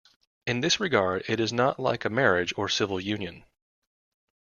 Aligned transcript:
In 0.47 0.61
this 0.61 0.79
regard 0.79 1.25
it 1.27 1.39
is 1.39 1.53
not 1.53 1.79
like 1.79 2.05
a 2.05 2.09
marriage 2.09 2.55
or 2.57 2.67
civil 2.67 2.99
union. 2.99 3.45